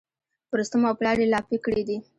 [0.49, 1.97] په رستم او پلار یې لاپې کړي دي.